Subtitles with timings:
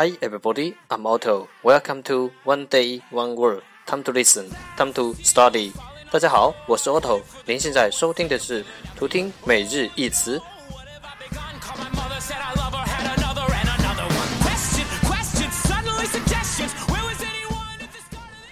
[0.00, 1.50] Hi everybody, I'm Otto.
[1.62, 3.62] Welcome to One Day One Word.
[3.84, 5.74] Time to listen, time to study.
[6.10, 7.20] 大家好，我是 Otto。
[7.44, 8.64] 您现在收听的是
[8.96, 10.40] 图听每日一词。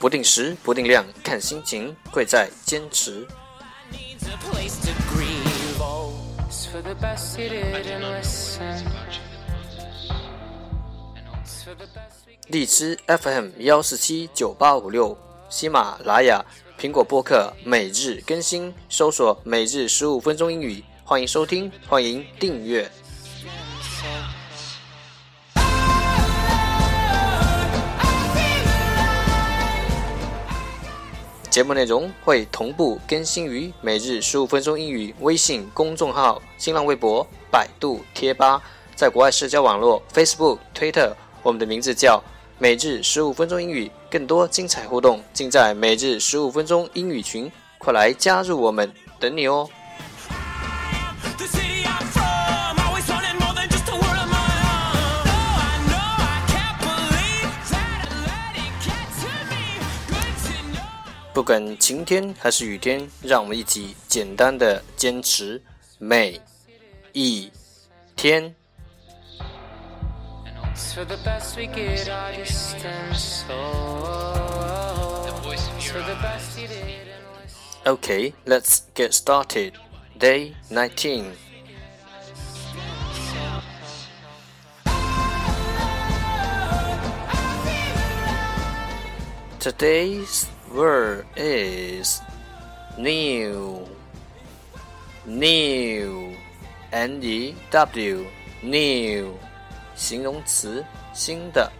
[0.00, 3.24] 不定时，不定量，看心情，贵在坚持。
[12.48, 16.44] 荔枝 FM 幺四七九八五六，喜马拉雅、
[16.78, 22.88] 苹果播客每日更新，搜索“每日十五分钟英语”，欢迎收听，欢迎订阅。
[31.50, 38.62] 节目内容会同步更新于“每日十五分钟英语”微信公众号、新浪微博、百度贴吧，
[38.94, 41.12] 在国外社交网络 Facebook、Twitter，
[41.46, 42.20] 我们的名字叫。
[42.58, 49.68] 每日十五分钟英语，更多精彩互动尽在每日十五分钟英语群，快来加入我们，等你哦
[61.32, 65.62] 不管晴天还是雨天，让我们一起简单的坚持
[65.98, 66.40] 每
[67.12, 67.52] 一
[68.16, 68.52] 天。
[70.76, 73.44] So the best we get our distance.
[77.86, 79.72] Okay, let's get started.
[80.18, 81.32] Day 19.
[89.58, 92.20] Today's word is
[92.98, 93.88] new.
[95.24, 96.36] New.
[96.92, 98.26] N E W.
[98.62, 99.38] New.
[99.96, 101.72] 形容词，新的。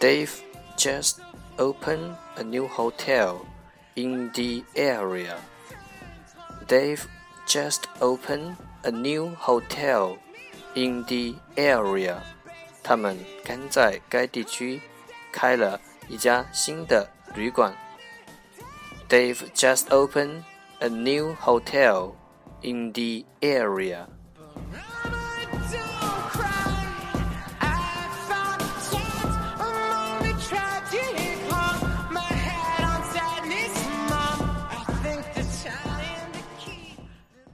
[0.00, 0.30] Dave
[0.76, 1.18] just
[1.58, 3.44] opened a new hotel
[3.94, 5.36] in the area.
[6.66, 7.02] Dave
[7.46, 10.16] just opened a new hotel
[10.74, 12.16] in the area.
[12.82, 14.80] 他们刚在该地区
[15.30, 15.78] 开了
[16.08, 17.74] 一家新的旅馆。
[19.09, 20.43] They've just opened
[20.81, 22.15] a new hotel
[22.61, 24.07] in the area.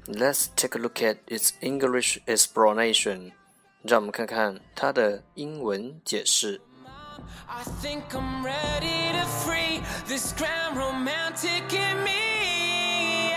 [0.07, 3.31] Let's take a look at its English explanation.
[3.83, 6.61] 让我们看看它的英文解释。
[7.47, 8.49] I think I'm ready
[8.81, 8.94] to free
[10.06, 13.34] this grand romantic in me.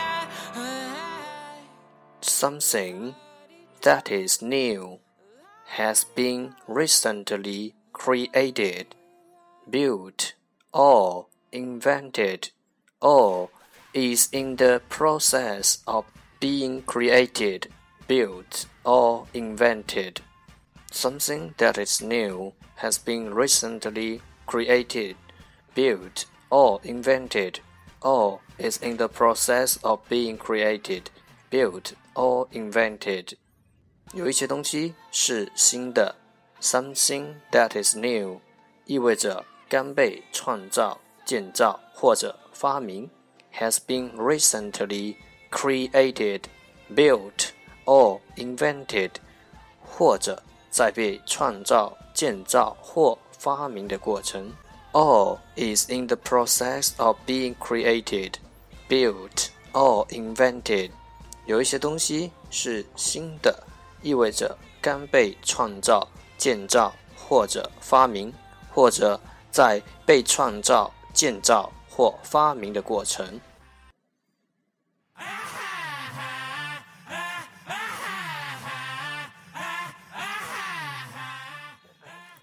[2.21, 3.15] Something
[3.81, 4.99] that is new
[5.65, 8.95] has been recently created,
[9.69, 10.33] built,
[10.71, 12.51] or invented,
[13.01, 13.49] or
[13.93, 16.05] is in the process of
[16.39, 17.67] being created,
[18.07, 20.21] built, or invented.
[20.91, 25.15] Something that is new has been recently created,
[25.73, 27.56] built, or invented,
[28.00, 31.04] or is in the process of being created,
[31.50, 33.34] built, or invented.
[34.12, 36.16] 有一些东西是新的，
[36.60, 38.40] something that is new
[38.86, 43.10] 意味着刚被创造、建造或者发明，
[43.54, 45.16] has been recently
[45.50, 46.42] created,
[46.94, 47.50] built,
[47.84, 49.10] or invented，
[49.82, 51.96] 或者在被创造。
[52.14, 54.52] 建造或发明的过程。
[54.91, 58.33] All is in the process of being created,
[58.89, 60.89] built or invented。
[61.45, 63.63] 有一些东西是新的，
[64.01, 66.07] 意味着刚被创造、
[66.37, 68.33] 建造或者发明，
[68.73, 69.19] 或者
[69.51, 73.39] 在被创造、建造或发明的过程。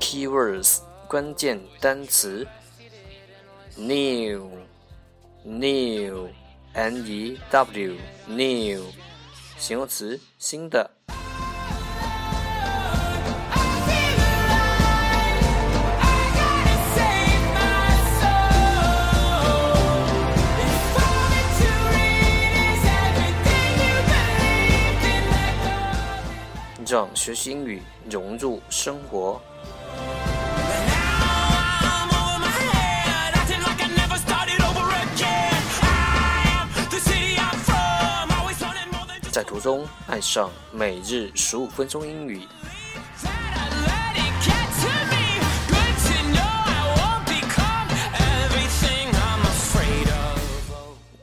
[0.00, 2.46] Keywords 关键单词
[3.76, 4.50] new
[5.44, 6.28] new
[6.72, 7.96] n e w
[8.26, 8.82] new
[9.58, 10.93] 形容词新的。
[26.86, 29.40] 让学习英语融入生活。
[39.30, 42.42] 在途中爱上每日十五分钟英语。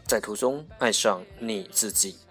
[0.08, 2.31] 在途中爱上你自己。